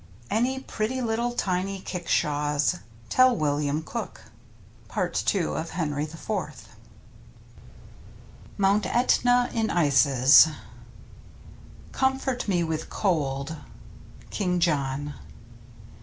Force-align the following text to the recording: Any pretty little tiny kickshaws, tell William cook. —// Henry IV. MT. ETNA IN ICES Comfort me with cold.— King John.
Any 0.31 0.59
pretty 0.59 0.99
little 0.99 1.33
tiny 1.33 1.79
kickshaws, 1.79 2.77
tell 3.09 3.35
William 3.35 3.83
cook. 3.83 4.21
—// 4.73 4.91
Henry 4.91 6.03
IV. 6.05 6.69
MT. 8.57 8.89
ETNA 8.89 9.53
IN 9.53 9.69
ICES 9.69 10.47
Comfort 11.91 12.47
me 12.47 12.63
with 12.63 12.89
cold.— 12.89 13.57
King 14.31 14.59
John. 14.59 15.13